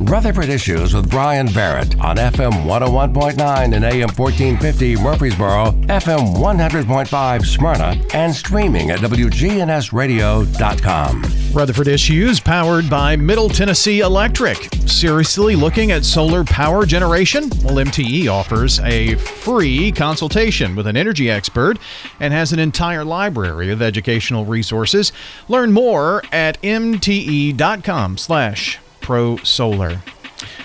Rutherford 0.00 0.48
Issues 0.48 0.94
with 0.94 1.10
Brian 1.10 1.52
Barrett 1.52 2.00
on 2.00 2.16
FM 2.16 2.64
101.9 2.64 3.74
and 3.74 3.84
AM 3.84 4.08
1450 4.08 4.96
Murfreesboro, 4.96 5.72
FM 5.88 6.36
100.5 6.36 7.44
Smyrna, 7.44 8.02
and 8.14 8.34
streaming 8.34 8.90
at 8.90 9.00
WGNSradio.com. 9.00 11.24
Rutherford 11.52 11.88
Issues 11.88 12.40
powered 12.40 12.88
by 12.88 13.14
Middle 13.14 13.50
Tennessee 13.50 14.00
Electric. 14.00 14.70
Seriously 14.86 15.54
looking 15.54 15.92
at 15.92 16.06
solar 16.06 16.44
power 16.44 16.86
generation? 16.86 17.50
Well, 17.62 17.76
MTE 17.76 18.26
offers 18.28 18.80
a 18.80 19.16
free 19.16 19.92
consultation 19.92 20.76
with 20.76 20.86
an 20.86 20.96
energy 20.96 21.30
expert 21.30 21.78
and 22.18 22.32
has 22.32 22.54
an 22.54 22.58
entire 22.58 23.04
library 23.04 23.70
of 23.70 23.82
educational 23.82 24.46
resources. 24.46 25.12
Learn 25.46 25.72
more 25.72 26.22
at 26.32 26.58
mte.com 26.62 28.16
slash 28.16 28.78
Pro 29.10 29.38
Solar. 29.38 30.00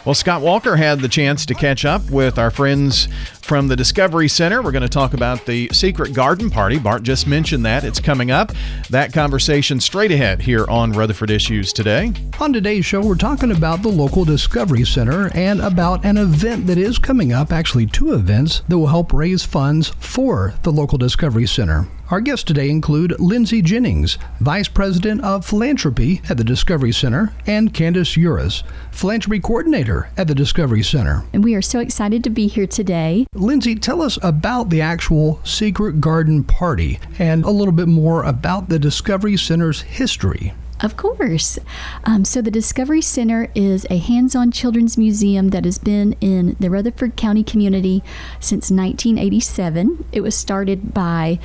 Well, 0.06 0.14
Scott 0.14 0.44
Walker 0.44 0.76
had 0.76 1.00
the 1.00 1.08
chance 1.08 1.48
to 1.48 1.56
catch 1.56 1.84
up 1.84 2.12
with 2.12 2.38
our 2.38 2.52
friends 2.52 3.08
from 3.46 3.68
the 3.68 3.76
Discovery 3.76 4.28
Center. 4.28 4.64
We're 4.64 4.72
going 4.72 4.82
to 4.82 4.90
talk 4.90 5.14
about 5.14 5.46
the 5.46 5.70
Secret 5.72 6.14
Garden 6.14 6.50
Party. 6.50 6.80
Bart 6.80 7.04
just 7.04 7.28
mentioned 7.28 7.64
that. 7.66 7.84
It's 7.84 8.00
coming 8.00 8.32
up. 8.32 8.52
That 8.90 9.14
conversation 9.14 9.80
straight 9.80 10.12
ahead 10.12 10.42
here 10.42 10.66
on 10.68 10.92
Rutherford 10.92 11.30
Issues 11.30 11.72
today. 11.72 12.12
On 12.40 12.52
today's 12.52 12.86
show, 12.86 13.06
we're 13.06 13.16
talking 13.16 13.52
about 13.52 13.84
the 13.84 13.90
local 13.90 14.26
Discovery 14.26 14.84
Center 14.84 15.30
and 15.36 15.62
about 15.62 16.04
an 16.04 16.18
event 16.18 16.66
that 16.66 16.80
is 16.80 16.98
coming 16.98 17.34
up, 17.34 17.52
actually, 17.52 17.86
two 17.86 18.14
events 18.14 18.64
that 18.68 18.80
will 18.80 18.88
help 18.88 19.14
raise 19.14 19.46
funds 19.46 19.90
for 20.00 20.56
the 20.64 20.72
local 20.72 20.98
Discovery 20.98 21.46
Center. 21.46 21.88
Our 22.12 22.22
guests 22.22 22.44
today 22.44 22.70
include 22.70 23.20
Lindsay 23.20 23.64
Jennings, 23.64 24.20
Vice 24.40 24.68
President 24.68 25.24
of 25.24 25.44
Philanthropy 25.44 26.22
at 26.30 26.38
the 26.38 26.44
Discovery 26.44 26.92
Center, 26.92 27.34
and 27.48 27.74
Candace 27.74 28.16
Uris, 28.16 28.62
Philanthropy 28.92 29.40
Coordinator 29.40 30.10
at 30.16 30.28
the 30.28 30.36
Discovery 30.36 30.84
Center. 30.84 31.24
And 31.34 31.44
we 31.44 31.56
are 31.56 31.64
so 31.64 31.80
excited 31.80 32.24
to 32.24 32.30
be 32.30 32.46
here 32.46 32.68
today. 32.68 33.26
Lindsay, 33.36 33.76
tell 33.76 34.02
us 34.02 34.18
about 34.24 34.70
the 34.70 34.82
actual 34.82 35.42
Secret 35.44 36.00
Garden 36.00 36.44
Party 36.44 37.00
and 37.20 37.44
a 37.44 37.50
little 37.52 37.74
bit 37.74 37.88
more 37.88 38.24
about 38.24 38.70
the 38.70 38.80
Discovery 38.80 39.36
Center's 39.36 39.82
history. 39.82 40.54
Of 40.82 40.98
course. 40.98 41.58
Um, 42.04 42.26
so, 42.26 42.42
the 42.42 42.52
Discovery 42.52 43.02
Center 43.02 43.50
is 43.56 43.86
a 43.90 43.98
hands 43.98 44.36
on 44.36 44.52
children's 44.52 44.98
museum 44.98 45.50
that 45.50 45.64
has 45.64 45.78
been 45.78 46.14
in 46.20 46.56
the 46.60 46.70
Rutherford 46.70 47.16
County 47.16 47.44
community 47.44 48.04
since 48.40 48.70
1987. 48.72 50.06
It 50.12 50.22
was 50.22 50.36
started 50.36 50.94
by 50.94 51.40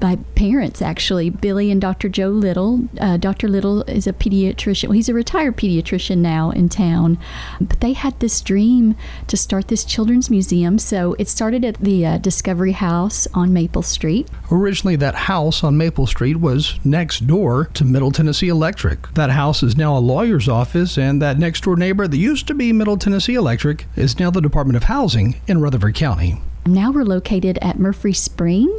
by 0.00 0.16
parents 0.34 0.82
actually. 0.82 1.30
Billy 1.30 1.70
and 1.70 1.80
dr 1.80 2.08
joe 2.08 2.28
little 2.28 2.88
uh, 3.00 3.16
dr 3.16 3.46
little 3.48 3.82
is 3.82 4.06
a 4.06 4.12
pediatrician. 4.12 4.84
Well, 4.84 4.92
he's 4.92 5.08
a 5.08 5.14
retired 5.14 5.56
pediatrician 5.56 6.18
now 6.18 6.50
in 6.50 6.68
town. 6.68 7.18
But 7.60 7.80
they 7.80 7.92
had 7.92 8.18
this 8.20 8.40
dream 8.40 8.96
to 9.26 9.36
start 9.36 9.68
this 9.68 9.84
children's 9.84 10.30
museum. 10.30 10.78
So 10.78 11.14
it 11.18 11.28
started 11.28 11.64
at 11.64 11.76
the 11.76 12.06
uh, 12.06 12.18
discovery 12.18 12.72
house 12.72 13.26
on 13.34 13.52
maple 13.52 13.82
street. 13.82 14.28
Originally 14.50 14.96
that 14.96 15.14
house 15.14 15.64
on 15.64 15.76
maple 15.76 16.06
street 16.06 16.36
was 16.36 16.78
next 16.84 17.26
door 17.26 17.66
to 17.74 17.84
middle 17.84 18.10
tennessee 18.10 18.48
electric. 18.48 19.12
That 19.14 19.30
house 19.30 19.62
is 19.62 19.76
now 19.76 19.96
a 19.96 20.00
lawyer's 20.00 20.48
office 20.48 20.98
and 20.98 21.20
that 21.22 21.38
next 21.38 21.64
door 21.64 21.76
neighbor 21.76 22.06
that 22.08 22.16
used 22.16 22.46
to 22.48 22.54
be 22.54 22.72
middle 22.72 22.96
tennessee 22.96 23.34
electric 23.34 23.86
is 23.96 24.18
now 24.18 24.30
the 24.30 24.40
department 24.40 24.76
of 24.76 24.84
housing 24.84 25.40
in 25.46 25.60
rutherford 25.60 25.94
county 25.94 26.40
now 26.72 26.90
we're 26.90 27.04
located 27.04 27.58
at 27.62 27.76
Murfree 27.76 28.16
Spring, 28.16 28.78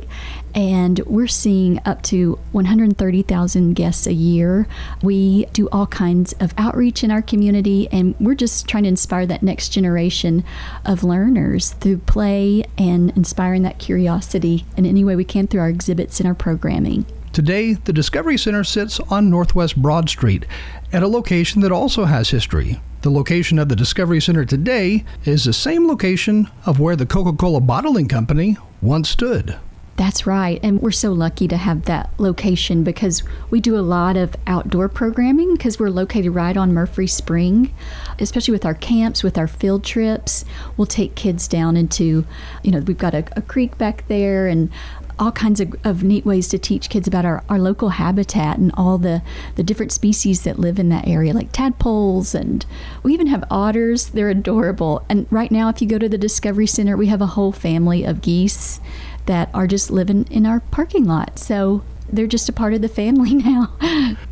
and 0.55 0.99
we're 1.05 1.27
seeing 1.27 1.79
up 1.85 2.01
to 2.03 2.39
130,000 2.51 3.73
guests 3.73 4.07
a 4.07 4.13
year. 4.13 4.67
We 5.01 5.45
do 5.53 5.69
all 5.71 5.87
kinds 5.87 6.33
of 6.33 6.53
outreach 6.57 7.03
in 7.03 7.11
our 7.11 7.21
community, 7.21 7.87
and 7.91 8.15
we're 8.19 8.35
just 8.35 8.67
trying 8.67 8.83
to 8.83 8.89
inspire 8.89 9.25
that 9.27 9.43
next 9.43 9.69
generation 9.69 10.43
of 10.85 11.03
learners 11.03 11.71
through 11.73 11.99
play 11.99 12.65
and 12.77 13.11
inspiring 13.17 13.63
that 13.63 13.79
curiosity 13.79 14.65
in 14.75 14.85
any 14.85 15.03
way 15.03 15.15
we 15.15 15.25
can 15.25 15.47
through 15.47 15.61
our 15.61 15.69
exhibits 15.69 16.19
and 16.19 16.27
our 16.27 16.35
programming. 16.35 17.05
Today, 17.31 17.73
the 17.73 17.93
Discovery 17.93 18.37
Center 18.37 18.63
sits 18.63 18.99
on 18.99 19.29
Northwest 19.29 19.79
Broad 19.79 20.09
Street 20.09 20.45
at 20.91 21.03
a 21.03 21.07
location 21.07 21.61
that 21.61 21.71
also 21.71 22.05
has 22.05 22.29
history. 22.29 22.81
The 23.01 23.09
location 23.09 23.59
of 23.59 23.69
the 23.69 23.77
Discovery 23.77 24.19
Center 24.19 24.43
today 24.43 25.05
is 25.23 25.45
the 25.45 25.53
same 25.53 25.87
location 25.87 26.49
of 26.65 26.81
where 26.81 26.97
the 26.97 27.05
Coca 27.05 27.31
Cola 27.31 27.61
Bottling 27.61 28.09
Company 28.09 28.57
once 28.81 29.07
stood. 29.07 29.57
That's 29.95 30.27
right. 30.27 30.59
And 30.63 30.81
we're 30.81 30.91
so 30.91 31.13
lucky 31.13 31.47
to 31.47 31.55
have 31.55 31.83
that 31.85 32.09
location 32.17 32.83
because 32.83 33.23
we 33.49 33.61
do 33.61 33.77
a 33.77 33.83
lot 33.83 34.17
of 34.17 34.35
outdoor 34.47 34.89
programming 34.89 35.53
because 35.53 35.79
we're 35.79 35.89
located 35.89 36.35
right 36.35 36.55
on 36.57 36.73
Murfree 36.73 37.09
Spring, 37.09 37.73
especially 38.17 38.51
with 38.51 38.65
our 38.65 38.73
camps, 38.73 39.23
with 39.23 39.37
our 39.37 39.47
field 39.47 39.85
trips. 39.85 40.43
We'll 40.75 40.85
take 40.85 41.15
kids 41.15 41.47
down 41.47 41.77
into, 41.77 42.25
you 42.63 42.71
know, 42.71 42.79
we've 42.79 42.97
got 42.97 43.13
a, 43.13 43.25
a 43.37 43.41
creek 43.41 43.77
back 43.77 44.05
there 44.09 44.47
and 44.47 44.69
all 45.19 45.31
kinds 45.31 45.59
of, 45.59 45.75
of 45.83 46.03
neat 46.03 46.25
ways 46.25 46.47
to 46.47 46.57
teach 46.57 46.89
kids 46.89 47.07
about 47.07 47.25
our, 47.25 47.43
our 47.49 47.59
local 47.59 47.89
habitat 47.89 48.57
and 48.57 48.71
all 48.75 48.97
the, 48.97 49.21
the 49.55 49.63
different 49.63 49.91
species 49.91 50.43
that 50.43 50.57
live 50.57 50.79
in 50.79 50.89
that 50.89 51.07
area, 51.07 51.33
like 51.33 51.51
tadpoles. 51.51 52.33
And 52.33 52.65
we 53.03 53.13
even 53.13 53.27
have 53.27 53.43
otters. 53.51 54.09
They're 54.09 54.29
adorable. 54.29 55.05
And 55.09 55.27
right 55.29 55.51
now, 55.51 55.69
if 55.69 55.81
you 55.81 55.87
go 55.87 55.99
to 55.99 56.09
the 56.09 56.17
Discovery 56.17 56.67
Center, 56.67 56.95
we 56.97 57.07
have 57.07 57.21
a 57.21 57.27
whole 57.27 57.51
family 57.51 58.03
of 58.03 58.21
geese 58.21 58.79
that 59.25 59.49
are 59.53 59.67
just 59.67 59.91
living 59.91 60.25
in 60.31 60.45
our 60.45 60.59
parking 60.59 61.05
lot. 61.05 61.37
So 61.37 61.83
they're 62.11 62.27
just 62.27 62.49
a 62.49 62.53
part 62.53 62.73
of 62.73 62.81
the 62.81 62.89
family 62.89 63.33
now. 63.35 63.73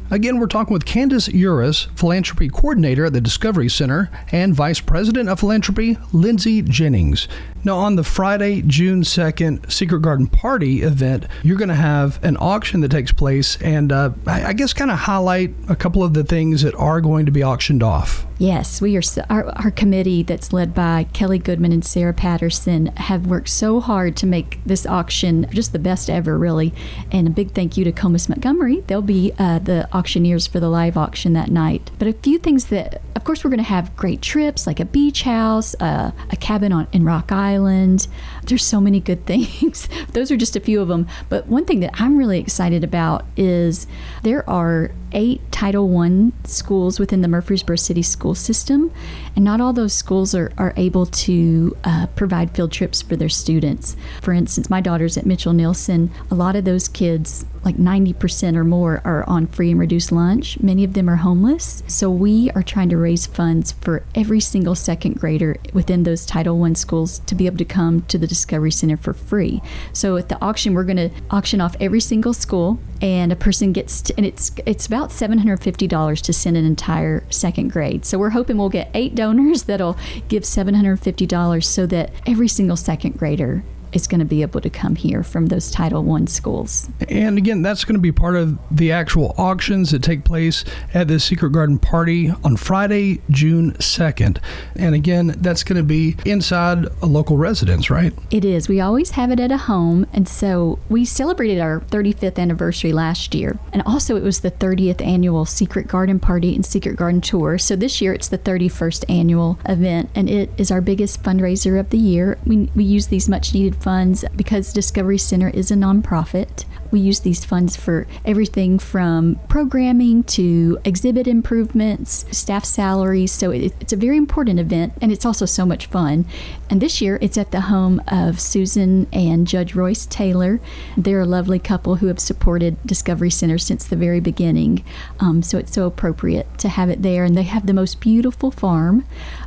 Again, 0.09 0.40
we're 0.40 0.47
talking 0.47 0.72
with 0.72 0.85
Candace 0.85 1.28
Uris, 1.28 1.88
Philanthropy 1.97 2.47
Coordinator 2.47 3.03
at 3.03 3.13
the 3.13 3.19
Discovery 3.19 3.68
Center, 3.68 4.09
and 4.31 4.56
Vice 4.56 4.79
President 4.79 5.28
of 5.28 5.41
Philanthropy, 5.41 5.97
Lindsay 6.13 6.62
Jennings. 6.62 7.28
Now, 7.66 7.79
on 7.79 7.97
the 7.97 8.03
Friday, 8.06 8.62
June 8.62 9.01
2nd 9.01 9.69
Secret 9.69 10.01
Garden 10.01 10.28
Party 10.28 10.84
event, 10.84 11.25
you're 11.44 11.57
going 11.57 11.68
to 11.68 11.75
have 11.75 12.23
an 12.23 12.38
auction 12.40 12.79
that 12.79 12.91
takes 12.91 13.12
place 13.12 13.62
and 13.62 13.91
uh, 13.91 14.12
I 14.25 14.53
guess 14.53 14.72
kind 14.72 14.90
of 14.90 14.97
highlight 14.97 15.53
a 15.68 15.75
couple 15.75 16.01
of 16.01 16.13
the 16.13 16.24
things 16.24 16.62
that 16.62 16.74
are 16.75 17.01
going 17.01 17.25
to 17.25 17.31
be 17.34 17.44
auctioned 17.44 17.84
off. 17.84 18.25
Yes, 18.39 18.81
we 18.81 18.95
are. 18.95 19.01
Our, 19.29 19.50
our 19.50 19.72
committee 19.72 20.22
that's 20.22 20.53
led 20.53 20.74
by 20.74 21.07
Kelly 21.12 21.39
Goodman 21.39 21.72
and 21.72 21.84
Sarah 21.84 22.13
Patterson 22.13 22.88
have 22.97 23.25
worked 23.25 23.50
so 23.50 23.79
hard 23.79 24.16
to 24.18 24.28
make 24.28 24.59
this 24.63 24.85
auction 24.85 25.47
just 25.51 25.74
the 25.74 25.79
best 25.79 26.09
ever, 26.09 26.38
really. 26.38 26.74
And 27.12 27.28
a 27.28 27.31
big 27.31 27.51
thank 27.51 27.78
you 27.78 27.84
to 27.84 27.91
Comus 27.91 28.29
Montgomery. 28.29 28.84
They'll 28.85 29.01
be 29.01 29.34
uh, 29.39 29.59
the 29.59 29.89
auctioneers 29.97 30.45
for 30.45 30.59
the 30.59 30.69
live 30.69 30.95
auction 30.95 31.33
that 31.33 31.49
night. 31.49 31.89
But 31.97 32.07
a 32.07 32.13
few 32.13 32.37
things 32.37 32.67
that, 32.67 33.01
of 33.15 33.23
course, 33.23 33.43
we're 33.43 33.49
going 33.49 33.57
to 33.57 33.63
have 33.63 33.95
great 33.95 34.21
trips 34.21 34.67
like 34.67 34.79
a 34.79 34.85
beach 34.85 35.23
house, 35.23 35.75
uh, 35.79 36.11
a 36.29 36.35
cabin 36.35 36.71
on 36.71 36.87
in 36.91 37.03
Rock 37.03 37.31
Island. 37.31 38.07
There's 38.43 38.63
so 38.65 38.79
many 38.79 38.99
good 38.99 39.25
things. 39.31 39.89
Those 40.13 40.31
are 40.31 40.37
just 40.37 40.55
a 40.55 40.59
few 40.59 40.81
of 40.81 40.87
them. 40.87 41.07
But 41.29 41.47
one 41.47 41.65
thing 41.65 41.79
that 41.81 41.99
I'm 41.99 42.17
really 42.17 42.39
excited 42.39 42.83
about 42.83 43.25
is 43.35 43.87
there 44.23 44.47
are 44.49 44.91
eight 45.17 45.41
Title 45.51 45.97
I 45.97 46.31
schools 46.45 47.00
within 47.00 47.22
the 47.22 47.28
Murfreesboro 47.28 47.75
City 47.78 48.03
school 48.03 48.35
system, 48.35 48.91
and 49.35 49.44
not 49.44 49.59
all 49.59 49.73
those 49.73 49.91
schools 49.91 50.35
are, 50.35 50.51
are 50.57 50.73
able 50.78 51.07
to 51.07 51.75
uh, 51.83 52.05
provide 52.16 52.51
field 52.51 52.72
trips 52.72 53.01
for 53.01 53.16
their 53.16 53.27
students. 53.27 53.97
For 54.22 54.31
instance, 54.31 54.69
my 54.69 54.79
daughter's 54.79 55.17
at 55.17 55.25
Mitchell-Neilson. 55.25 56.11
A 56.29 56.35
lot 56.35 56.56
of 56.56 56.63
those 56.63 56.88
kids, 56.88 57.45
like 57.66 57.77
90% 57.77 58.56
or 58.56 58.63
more, 58.63 59.01
are 59.03 59.27
on 59.27 59.47
free 59.47 59.72
and 59.72 59.79
reduced 59.79 60.11
lunch. 60.11 60.59
Many 60.59 60.83
of 60.83 60.94
them 60.94 61.09
are 61.09 61.16
homeless. 61.16 61.81
So 61.88 62.11
we 62.11 62.51
are 62.51 62.63
trying 62.63 62.89
to 62.89 62.97
raise 62.97 63.25
funds 63.25 63.72
for 63.72 64.06
every 64.13 64.39
single 64.39 64.75
second 64.75 65.19
grader 65.19 65.57
within 65.73 66.03
those 66.03 66.25
Title 66.25 66.63
I 66.63 66.73
schools 66.73 67.19
to 67.25 67.33
be 67.33 67.47
able 67.47 67.57
to 67.57 67.66
come 67.66 68.03
to 68.03 68.19
the 68.19 68.27
Discovery 68.27 68.72
Center 68.72 68.97
for 68.97 69.13
free. 69.13 69.63
So 69.91 70.17
at 70.17 70.29
the 70.29 70.39
auction, 70.39 70.75
we're 70.75 70.83
going 70.83 70.97
to 70.97 71.09
auction 71.31 71.59
off 71.61 71.75
every 71.79 72.01
single 72.01 72.33
school, 72.33 72.77
and 73.01 73.31
a 73.31 73.35
person 73.35 73.73
gets, 73.73 74.01
to, 74.01 74.13
and 74.17 74.25
it's 74.25 74.51
it's 74.65 74.85
about 74.85 75.09
$750 75.09 76.21
to 76.21 76.33
send 76.33 76.57
an 76.57 76.65
entire 76.65 77.23
second 77.29 77.71
grade. 77.71 78.05
So 78.05 78.17
we're 78.17 78.31
hoping 78.31 78.57
we'll 78.57 78.69
get 78.69 78.89
eight 78.93 79.15
donors 79.15 79.63
that'll 79.67 79.97
give 80.27 80.44
$750 80.44 81.63
so 81.63 81.85
that 81.88 82.11
every 82.25 82.47
single 82.47 82.77
second 82.77 83.17
grader 83.17 83.63
is 83.94 84.07
going 84.07 84.19
to 84.19 84.25
be 84.25 84.42
able 84.42 84.62
to 84.62 84.69
come 84.69 84.95
here 84.95 85.24
from 85.24 85.48
those 85.48 85.72
Title 85.72 86.12
I 86.12 86.25
schools. 86.25 86.89
And 87.10 87.38
again, 87.38 87.62
that's 87.62 87.86
going 87.86 87.95
to 87.95 88.01
be 88.01 88.12
part 88.12 88.36
of 88.36 88.57
the 88.72 88.92
actual 88.92 89.34
auctions 89.38 89.92
that 89.92 90.04
take 90.04 90.24
place 90.24 90.63
at 90.94 91.07
the 91.07 91.19
Secret 91.19 91.51
Garden 91.51 91.80
Party 91.80 92.31
on 92.44 92.57
Friday, 92.57 93.22
June 93.30 93.74
2nd. 93.74 94.39
And 94.75 94.95
again, 94.95 95.36
that's 95.39 95.63
going 95.63 95.78
to 95.78 95.84
be 95.84 96.16
inside 96.25 96.86
a 97.01 97.06
local 97.06 97.38
residence, 97.38 97.89
right? 97.89 98.13
It 98.31 98.44
is. 98.44 98.68
We 98.68 98.81
always 98.81 99.12
have 99.12 99.31
it 99.31 99.39
at 99.39 99.51
a 99.51 99.57
home. 99.57 100.07
And 100.13 100.28
so 100.28 100.80
we 100.89 101.06
celebrated 101.06 101.60
our 101.60 101.81
35th 101.81 102.39
anniversary 102.39 102.92
last 102.94 103.36
year. 103.36 103.57
And 103.74 103.81
also, 103.84 104.16
it 104.16 104.24
was 104.24 104.39
the 104.39 104.51
30th 104.51 105.06
annual 105.06 105.45
Secret 105.45 105.88
Garden 105.88 106.19
Party 106.19 106.56
and 106.56 106.66
Secret 106.66 106.95
Garden 106.95 107.22
Tour. 107.22 107.57
So 107.57 107.75
this 107.75 108.01
year, 108.01 108.13
it's 108.13 108.28
the 108.28 108.38
31st 108.38 109.06
annual 109.10 109.60
event, 109.66 110.10
and 110.16 110.30
it 110.30 110.50
is 110.57 110.72
our 110.72 110.81
biggest 110.81 111.24
fundraiser 111.24 111.80
of 111.80 111.89
the 111.89 111.98
year. 111.98 112.38
We, 112.45 112.69
we 112.75 112.84
use 112.84 113.07
these 113.07 113.30
much 113.30 113.54
needed 113.54 113.76
funds 113.81 114.25
because 114.35 114.74
Discovery 114.74 115.18
Center 115.18 115.50
is 115.50 115.71
a 115.71 115.75
nonprofit. 115.75 116.65
We 116.92 117.00
use 117.00 117.22
these 117.22 117.44
funds 117.45 117.75
for 117.75 118.07
everything 118.25 118.80
from 118.80 119.39
programming 119.48 120.24
to 120.24 120.78
exhibit 120.84 121.28
improvements, 121.28 122.25
staff 122.31 122.66
salaries. 122.66 123.31
So 123.31 123.51
it, 123.51 123.74
it's 123.80 123.94
a 123.94 123.98
very 123.98 124.18
important 124.18 124.60
event 124.60 124.94
and 125.01 125.12
it's 125.12 125.25
also 125.25 125.45
so 125.45 125.66
much 125.66 125.88
fun. 125.88 126.25
And 126.69 126.81
this 126.81 127.01
year 127.01 127.18
it's 127.22 127.38
at 127.38 127.51
the 127.51 127.62
home 127.62 128.01
of 128.07 128.39
Susan 128.39 129.07
and 129.12 129.48
Judge 129.48 129.75
Royce 129.75 130.06
Taylor. 130.06 130.60
They're 130.95 131.22
a 131.22 131.25
lovely 131.25 131.60
couple 131.60 131.95
who 131.95 132.07
have 132.07 132.19
supported 132.19 132.78
Discovery 132.86 133.30
Center 133.30 133.57
since 133.57 133.86
the 133.86 133.95
very 133.95 134.19
beginning. 134.19 134.84
Um, 135.19 135.42
so 135.42 135.57
it's 135.57 135.74
so 135.74 135.86
appropriate 135.86 136.57
to 136.60 136.69
have 136.69 136.89
it 136.89 137.01
there. 137.01 137.24
And 137.24 137.36
they 137.36 137.44
have 137.44 137.66
the 137.66 137.74
most 137.74 138.00
beautiful 138.00 138.51
farm. 138.51 139.06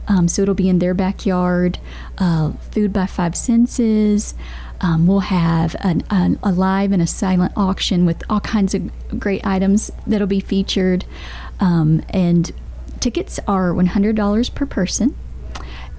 Um, 0.08 0.28
so 0.28 0.42
it'll 0.42 0.54
be 0.54 0.68
in 0.68 0.78
their 0.78 0.94
backyard, 0.94 1.78
uh, 2.18 2.52
food 2.70 2.92
by 2.92 3.06
five 3.06 3.36
senses. 3.36 4.34
Um, 4.80 5.06
we'll 5.06 5.20
have 5.20 5.76
an, 5.80 6.02
an, 6.10 6.38
a 6.42 6.52
live 6.52 6.92
and 6.92 7.02
a 7.02 7.06
silent 7.06 7.52
auction 7.56 8.06
with 8.06 8.22
all 8.30 8.40
kinds 8.40 8.74
of 8.74 8.90
great 9.18 9.46
items 9.46 9.90
that'll 10.06 10.26
be 10.26 10.40
featured. 10.40 11.04
Um, 11.60 12.02
and 12.08 12.50
tickets 13.00 13.38
are 13.46 13.72
$100 13.72 14.54
per 14.54 14.66
person. 14.66 15.16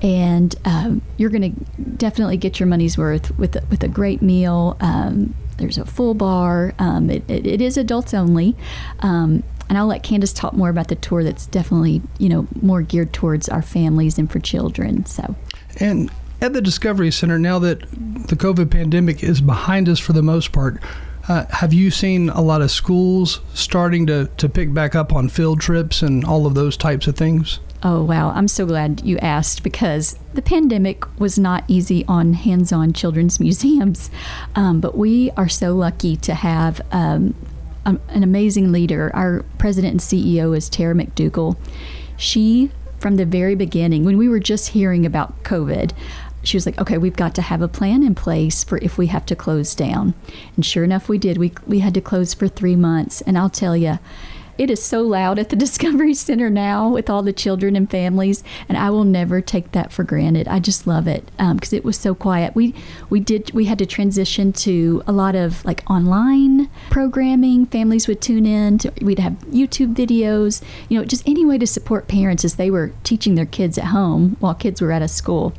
And 0.02 0.56
um, 0.66 1.02
you're 1.18 1.30
going 1.30 1.56
to 1.56 1.82
definitely 1.82 2.38
get 2.38 2.60
your 2.60 2.66
money's 2.66 2.98
worth 2.98 3.38
with, 3.38 3.56
with 3.70 3.84
a 3.84 3.88
great 3.88 4.22
meal. 4.22 4.76
Um, 4.80 5.36
there's 5.58 5.78
a 5.78 5.86
full 5.86 6.16
bar. 6.16 6.74
Um, 6.80 7.12
it, 7.12 7.24
it, 7.30 7.46
it 7.46 7.62
is 7.62 7.78
adults 7.78 8.14
only. 8.16 8.56
Um, 9.02 9.44
and 9.70 9.78
I'll 9.78 9.88
let 9.88 10.04
Candace 10.04 10.34
talk 10.34 10.54
more 10.54 10.70
about 10.70 10.88
the 10.88 10.96
tour 10.96 11.24
that's 11.24 11.46
definitely, 11.46 12.02
you 12.18 12.30
know, 12.30 12.48
more 12.62 12.82
geared 12.82 13.14
towards 13.14 13.48
our 13.48 13.62
families 13.62 14.18
and 14.18 14.30
for 14.30 14.40
children. 14.40 15.06
So. 15.06 15.36
And 15.80 16.12
at 16.42 16.54
the 16.54 16.62
Discovery 16.62 17.12
Center, 17.12 17.38
now 17.38 17.60
that 17.60 17.82
the 18.28 18.36
COVID 18.36 18.72
pandemic 18.72 19.24
is 19.24 19.42
behind 19.42 19.88
us 19.88 20.00
for 20.00 20.14
the 20.14 20.24
most 20.24 20.52
part, 20.52 20.82
uh, 21.28 21.46
have 21.50 21.72
you 21.72 21.92
seen 21.92 22.30
a 22.30 22.42
lot 22.42 22.62
of 22.62 22.72
schools 22.72 23.42
starting 23.54 24.08
to, 24.08 24.30
to 24.38 24.50
pick 24.50 24.74
back 24.74 24.96
up 24.96 25.14
on 25.14 25.30
field 25.30 25.62
trips 25.62 26.02
and 26.02 26.26
all 26.26 26.48
of 26.48 26.56
those 26.56 26.76
types 26.76 27.08
of 27.08 27.16
things? 27.16 27.60
Oh, 27.84 28.04
wow. 28.04 28.30
I'm 28.30 28.48
so 28.48 28.66
glad 28.66 29.02
you 29.04 29.18
asked 29.20 29.64
because 29.64 30.18
the 30.34 30.42
pandemic 30.42 31.20
was 31.20 31.40
not 31.40 31.64
easy 31.68 32.06
on 32.08 32.34
hands 32.34 32.72
on 32.72 32.94
children's 32.94 33.40
museums. 33.40 34.10
Um, 34.56 34.80
but 34.82 34.98
we 34.98 35.32
are 35.32 35.50
so 35.50 35.74
lucky 35.74 36.16
to 36.18 36.34
have 36.34 36.82
um, 36.92 37.36
a, 37.86 37.98
an 38.10 38.24
amazing 38.24 38.72
leader. 38.72 39.12
Our 39.16 39.44
president 39.58 39.92
and 39.92 40.02
CEO 40.02 40.56
is 40.56 40.70
Tara 40.70 40.96
McDougall. 40.96 41.58
She, 42.18 42.72
from 43.00 43.16
the 43.16 43.26
very 43.26 43.56
beginning, 43.56 44.06
when 44.06 44.18
we 44.18 44.30
were 44.30 44.40
just 44.40 44.70
hearing 44.70 45.06
about 45.06 45.44
COVID, 45.44 45.92
she 46.44 46.58
was 46.58 46.66
like, 46.66 46.80
okay, 46.80 46.98
we've 46.98 47.16
got 47.16 47.36
to 47.36 47.42
have 47.42 47.62
a 47.62 47.68
plan 47.68 48.04
in 48.04 48.16
place 48.16 48.64
for 48.64 48.78
if 48.80 48.98
we 48.98 49.08
have 49.08 49.26
to 49.28 49.36
close 49.36 49.76
down. 49.76 50.14
And 50.56 50.66
sure 50.66 50.84
enough, 50.84 51.10
we 51.10 51.18
did. 51.18 51.38
We, 51.38 51.54
we 51.68 51.80
had 51.80 51.94
to 51.94 52.02
close 52.02 52.34
for 52.34 52.48
three 52.48 52.76
months. 52.76 53.22
And 53.22 53.38
I'll 53.38 53.50
tell 53.50 53.78
you, 53.78 54.00
it 54.58 54.70
is 54.70 54.84
so 54.84 55.02
loud 55.02 55.40
at 55.40 55.50
the 55.50 55.56
Discovery 55.62 56.14
Center 56.14 56.50
now 56.50 56.88
with 56.90 57.10
all 57.10 57.24
the 57.24 57.34
children 57.34 57.76
and 57.76 57.90
families, 57.90 58.44
and 58.70 58.78
I 58.78 58.92
will 58.92 59.04
never 59.04 59.42
take 59.42 59.72
that 59.72 59.92
for 59.92 60.04
granted. 60.04 60.48
I 60.48 60.60
just 60.60 60.86
love 60.86 61.08
it 61.08 61.26
because 61.38 61.74
um, 61.74 61.78
it 61.78 61.84
was 61.84 61.98
so 61.98 62.14
quiet. 62.14 62.54
We 62.56 62.76
we 63.10 63.20
did 63.20 63.52
we 63.56 63.66
had 63.66 63.80
to 63.80 63.88
transition 63.88 64.54
to 64.54 65.02
a 65.08 65.12
lot 65.12 65.36
of 65.36 65.66
like 65.66 65.90
online 65.90 66.70
programming. 66.92 67.66
Families 67.66 68.08
would 68.08 68.22
tune 68.22 68.46
in. 68.46 68.78
To, 68.80 68.94
we'd 69.02 69.18
have 69.18 69.34
YouTube 69.50 69.96
videos. 69.96 70.62
You 70.90 71.00
know, 71.00 71.06
just 71.06 71.28
any 71.28 71.44
way 71.44 71.58
to 71.58 71.66
support 71.66 72.08
parents 72.08 72.46
as 72.46 72.56
they 72.56 72.70
were 72.70 72.92
teaching 73.04 73.34
their 73.34 73.48
kids 73.48 73.80
at 73.80 73.86
home 73.86 74.38
while 74.40 74.54
kids 74.54 74.80
were 74.80 74.92
out 74.92 75.02
of 75.02 75.10
school. 75.10 75.54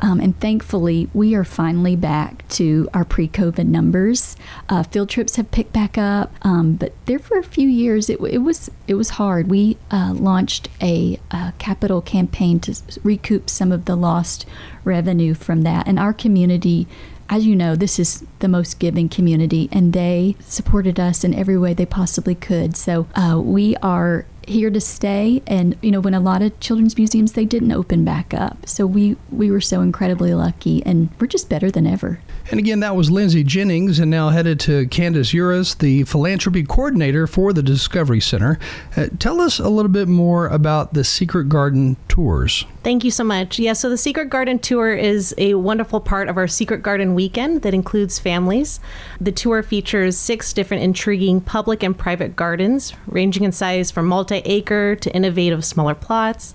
Um, 0.00 0.20
and 0.20 0.38
thankfully, 0.38 1.08
we 1.14 1.34
are 1.34 1.44
finally 1.44 1.96
back 1.96 2.46
to 2.50 2.88
our 2.92 3.04
pre 3.04 3.28
COVID 3.28 3.66
numbers. 3.66 4.36
Uh, 4.68 4.82
field 4.82 5.08
trips 5.08 5.36
have 5.36 5.50
picked 5.50 5.72
back 5.72 5.96
up, 5.96 6.32
um, 6.42 6.74
but 6.74 6.92
there 7.06 7.18
for 7.18 7.38
a 7.38 7.42
few 7.42 7.68
years, 7.68 8.10
it, 8.10 8.20
it 8.20 8.38
was 8.38 8.70
it 8.86 8.94
was 8.94 9.10
hard. 9.10 9.48
We 9.48 9.78
uh, 9.90 10.12
launched 10.14 10.68
a, 10.80 11.18
a 11.30 11.54
capital 11.58 12.02
campaign 12.02 12.60
to 12.60 12.74
recoup 13.02 13.48
some 13.48 13.72
of 13.72 13.86
the 13.86 13.96
lost 13.96 14.46
revenue 14.84 15.34
from 15.34 15.62
that, 15.62 15.88
and 15.88 15.98
our 15.98 16.12
community 16.12 16.86
as 17.28 17.44
you 17.44 17.56
know, 17.56 17.74
this 17.74 17.98
is 17.98 18.24
the 18.38 18.48
most 18.48 18.78
giving 18.78 19.08
community, 19.08 19.68
and 19.72 19.92
they 19.92 20.36
supported 20.40 21.00
us 21.00 21.24
in 21.24 21.34
every 21.34 21.58
way 21.58 21.74
they 21.74 21.86
possibly 21.86 22.34
could. 22.34 22.76
So 22.76 23.08
uh, 23.14 23.40
we 23.42 23.74
are 23.76 24.26
here 24.46 24.70
to 24.70 24.80
stay. 24.80 25.42
And 25.46 25.76
you 25.82 25.90
know 25.90 26.00
when 26.00 26.14
a 26.14 26.20
lot 26.20 26.42
of 26.42 26.58
children's 26.60 26.96
museums 26.96 27.32
they 27.32 27.44
didn't 27.44 27.72
open 27.72 28.04
back 28.04 28.32
up. 28.32 28.68
So 28.68 28.86
we 28.86 29.16
we 29.30 29.50
were 29.50 29.60
so 29.60 29.80
incredibly 29.80 30.34
lucky 30.34 30.84
and 30.86 31.10
we're 31.20 31.26
just 31.26 31.48
better 31.48 31.70
than 31.70 31.86
ever. 31.86 32.20
And 32.50 32.60
again 32.60 32.80
that 32.80 32.96
was 32.96 33.10
lindsay 33.10 33.44
jennings 33.44 33.98
and 33.98 34.10
now 34.10 34.28
headed 34.30 34.60
to 34.60 34.86
candace 34.88 35.32
uris 35.32 35.76
the 35.78 36.04
philanthropy 36.04 36.62
coordinator 36.62 37.26
for 37.26 37.52
the 37.52 37.62
discovery 37.62 38.20
center. 38.20 38.58
Uh, 38.96 39.08
tell 39.18 39.40
us 39.40 39.58
a 39.58 39.68
little 39.68 39.90
bit 39.90 40.08
more 40.08 40.46
about 40.46 40.94
the 40.94 41.04
secret 41.04 41.48
garden 41.48 41.96
tours. 42.08 42.64
Thank 42.86 43.02
you 43.02 43.10
so 43.10 43.24
much. 43.24 43.58
Yeah, 43.58 43.72
so 43.72 43.90
the 43.90 43.98
Secret 43.98 44.30
Garden 44.30 44.60
Tour 44.60 44.94
is 44.94 45.34
a 45.38 45.54
wonderful 45.54 45.98
part 45.98 46.28
of 46.28 46.36
our 46.36 46.46
Secret 46.46 46.84
Garden 46.84 47.16
weekend 47.16 47.62
that 47.62 47.74
includes 47.74 48.20
families. 48.20 48.78
The 49.20 49.32
tour 49.32 49.64
features 49.64 50.16
six 50.16 50.52
different 50.52 50.84
intriguing 50.84 51.40
public 51.40 51.82
and 51.82 51.98
private 51.98 52.36
gardens, 52.36 52.94
ranging 53.08 53.42
in 53.42 53.50
size 53.50 53.90
from 53.90 54.06
multi 54.06 54.35
acre 54.44 54.96
to 54.96 55.14
innovative 55.14 55.64
smaller 55.64 55.94
plots. 55.94 56.54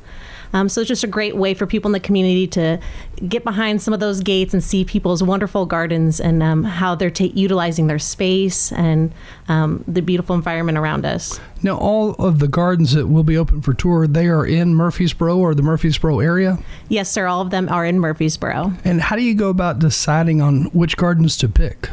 Um, 0.53 0.69
so 0.69 0.81
it's 0.81 0.87
just 0.87 1.03
a 1.03 1.07
great 1.07 1.35
way 1.35 1.53
for 1.53 1.65
people 1.65 1.89
in 1.89 1.93
the 1.93 1.99
community 1.99 2.47
to 2.47 2.79
get 3.27 3.43
behind 3.43 3.81
some 3.81 3.93
of 3.93 3.99
those 3.99 4.19
gates 4.19 4.53
and 4.53 4.63
see 4.63 4.83
people's 4.83 5.23
wonderful 5.23 5.65
gardens 5.65 6.19
and 6.19 6.43
um, 6.43 6.63
how 6.63 6.95
they're 6.95 7.11
ta- 7.11 7.29
utilizing 7.33 7.87
their 7.87 7.99
space 7.99 8.71
and 8.73 9.13
um, 9.47 9.83
the 9.87 10.01
beautiful 10.01 10.35
environment 10.35 10.77
around 10.77 11.05
us. 11.05 11.39
Now, 11.63 11.77
all 11.77 12.15
of 12.15 12.39
the 12.39 12.47
gardens 12.47 12.93
that 12.93 13.07
will 13.07 13.23
be 13.23 13.37
open 13.37 13.61
for 13.61 13.73
tour, 13.73 14.07
they 14.07 14.27
are 14.27 14.45
in 14.45 14.75
Murfreesboro 14.75 15.37
or 15.37 15.53
the 15.55 15.61
Murfreesboro 15.61 16.19
area? 16.19 16.57
Yes, 16.89 17.09
sir. 17.09 17.27
All 17.27 17.41
of 17.41 17.51
them 17.51 17.69
are 17.69 17.85
in 17.85 17.99
Murfreesboro. 17.99 18.73
And 18.83 19.01
how 19.01 19.15
do 19.15 19.21
you 19.21 19.35
go 19.35 19.49
about 19.49 19.79
deciding 19.79 20.41
on 20.41 20.65
which 20.65 20.97
gardens 20.97 21.37
to 21.37 21.47
pick? 21.47 21.89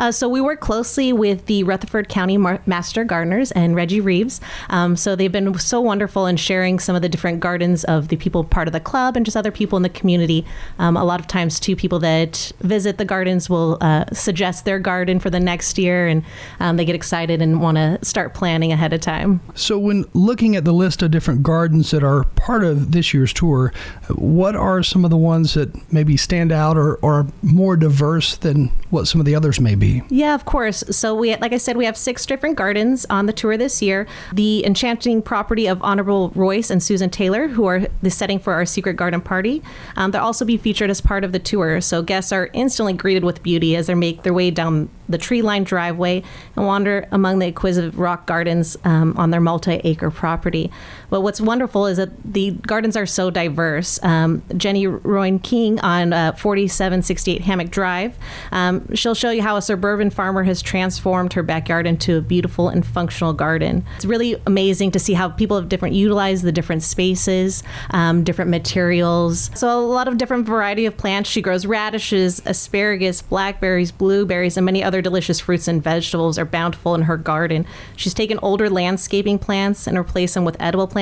Uh, 0.00 0.10
so 0.10 0.30
we 0.30 0.40
work 0.40 0.60
closely 0.60 1.12
with 1.12 1.44
the 1.44 1.62
Rutherford 1.62 2.08
County 2.08 2.38
Mar- 2.38 2.62
Master 2.64 3.04
Gardeners 3.04 3.52
and 3.52 3.76
Reggie 3.76 4.00
Reeves. 4.00 4.40
Um, 4.70 4.96
so 4.96 5.14
they've 5.14 5.30
been 5.30 5.58
so 5.58 5.78
wonderful 5.78 6.26
in 6.26 6.38
sharing 6.38 6.78
some 6.78 6.96
of 6.96 7.02
the 7.02 7.08
different 7.08 7.40
gardens 7.40 7.84
of 7.84 8.08
the 8.08 8.16
people 8.16 8.42
part 8.42 8.66
of 8.66 8.72
the 8.72 8.80
club 8.80 9.14
and 9.14 9.26
just 9.26 9.36
other 9.36 9.52
people 9.52 9.76
in 9.76 9.82
the 9.82 9.90
community. 9.90 10.46
Um, 10.78 10.96
a 10.96 11.04
lot 11.04 11.20
of 11.20 11.26
times, 11.26 11.60
too, 11.60 11.76
people 11.76 11.98
that 11.98 12.50
visit 12.60 12.96
the 12.96 13.04
gardens 13.04 13.50
will 13.50 13.76
uh, 13.82 14.06
suggest 14.10 14.64
their 14.64 14.78
garden 14.78 15.20
for 15.20 15.28
the 15.28 15.38
next 15.38 15.76
year, 15.76 16.06
and 16.06 16.24
um, 16.60 16.78
they 16.78 16.86
get 16.86 16.94
excited 16.94 17.42
and 17.42 17.60
want 17.60 17.76
to 17.76 17.98
start 18.02 18.32
planning 18.32 18.72
ahead 18.72 18.94
of 18.94 19.02
time. 19.02 19.42
So, 19.54 19.78
when 19.78 20.06
looking 20.14 20.56
at 20.56 20.64
the 20.64 20.72
list 20.72 21.02
of 21.02 21.10
different 21.10 21.42
gardens 21.42 21.90
that 21.90 22.02
are 22.02 22.24
part 22.24 22.64
of 22.64 22.92
this 22.92 23.12
year's 23.12 23.34
tour, 23.34 23.70
what 24.08 24.56
are 24.56 24.82
some 24.82 25.04
of 25.04 25.10
the 25.10 25.18
ones 25.18 25.52
that 25.54 25.92
maybe 25.92 26.16
stand 26.16 26.52
out 26.52 26.78
or, 26.78 26.94
or 26.96 27.10
are 27.10 27.26
more 27.42 27.76
diverse 27.76 28.36
than 28.36 28.68
what 28.88 29.06
some 29.06 29.20
of 29.20 29.26
the 29.26 29.34
others 29.34 29.60
may 29.60 29.74
be? 29.74 29.89
Yeah, 30.08 30.34
of 30.34 30.44
course. 30.44 30.84
So 30.90 31.14
we, 31.14 31.34
like 31.36 31.52
I 31.52 31.56
said, 31.58 31.76
we 31.76 31.84
have 31.84 31.96
six 31.96 32.26
different 32.26 32.56
gardens 32.56 33.06
on 33.10 33.26
the 33.26 33.32
tour 33.32 33.56
this 33.56 33.82
year. 33.82 34.06
The 34.32 34.64
enchanting 34.64 35.22
property 35.22 35.66
of 35.66 35.82
Honorable 35.82 36.30
Royce 36.34 36.70
and 36.70 36.82
Susan 36.82 37.10
Taylor, 37.10 37.48
who 37.48 37.66
are 37.66 37.80
the 38.02 38.10
setting 38.10 38.38
for 38.38 38.52
our 38.52 38.64
secret 38.64 38.94
garden 38.94 39.20
party, 39.20 39.62
um, 39.96 40.10
they'll 40.10 40.22
also 40.22 40.44
be 40.44 40.56
featured 40.56 40.90
as 40.90 41.00
part 41.00 41.24
of 41.24 41.32
the 41.32 41.38
tour. 41.38 41.80
So 41.80 42.02
guests 42.02 42.32
are 42.32 42.50
instantly 42.52 42.92
greeted 42.92 43.24
with 43.24 43.42
beauty 43.42 43.76
as 43.76 43.86
they 43.86 43.94
make 43.94 44.22
their 44.22 44.34
way 44.34 44.50
down 44.50 44.88
the 45.08 45.18
tree-lined 45.18 45.66
driveway 45.66 46.22
and 46.56 46.66
wander 46.66 47.06
among 47.10 47.40
the 47.40 47.46
exquisite 47.46 47.92
rock 47.94 48.26
gardens 48.26 48.76
um, 48.84 49.14
on 49.16 49.30
their 49.30 49.40
multi-acre 49.40 50.10
property. 50.10 50.70
But 51.10 51.22
what's 51.22 51.40
wonderful 51.40 51.86
is 51.86 51.96
that 51.96 52.10
the 52.24 52.52
gardens 52.52 52.96
are 52.96 53.06
so 53.06 53.30
diverse. 53.30 53.98
Um, 54.02 54.42
Jenny 54.56 54.86
Royne 54.86 55.40
King 55.40 55.80
on 55.80 56.12
uh, 56.12 56.32
4768 56.32 57.42
Hammock 57.42 57.70
Drive, 57.70 58.16
um, 58.52 58.94
she'll 58.94 59.14
show 59.14 59.30
you 59.30 59.42
how 59.42 59.56
a 59.56 59.62
suburban 59.62 60.10
farmer 60.10 60.44
has 60.44 60.62
transformed 60.62 61.32
her 61.32 61.42
backyard 61.42 61.86
into 61.86 62.18
a 62.18 62.20
beautiful 62.20 62.68
and 62.68 62.86
functional 62.86 63.32
garden. 63.32 63.84
It's 63.96 64.04
really 64.04 64.40
amazing 64.46 64.92
to 64.92 64.98
see 64.98 65.14
how 65.14 65.28
people 65.30 65.58
have 65.58 65.68
different 65.68 65.94
utilized 65.96 66.44
the 66.44 66.52
different 66.52 66.82
spaces, 66.82 67.62
um, 67.90 68.22
different 68.22 68.50
materials. 68.50 69.50
So 69.54 69.68
a 69.68 69.80
lot 69.80 70.06
of 70.06 70.18
different 70.18 70.46
variety 70.46 70.86
of 70.86 70.96
plants. 70.96 71.28
She 71.28 71.42
grows 71.42 71.66
radishes, 71.66 72.40
asparagus, 72.46 73.22
blackberries, 73.22 73.90
blueberries, 73.90 74.56
and 74.56 74.64
many 74.64 74.84
other 74.84 75.00
other 75.00 75.02
delicious 75.02 75.40
fruits 75.40 75.66
and 75.66 75.82
vegetables 75.82 76.38
are 76.38 76.44
bountiful 76.44 76.94
in 76.94 77.02
her 77.02 77.16
garden. 77.16 77.64
She's 77.96 78.12
taken 78.12 78.38
older 78.42 78.68
landscaping 78.68 79.38
plants 79.38 79.86
and 79.86 79.96
replaced 79.96 80.34
them 80.34 80.44
with 80.44 80.56
edible 80.60 80.86
plants. 80.86 80.99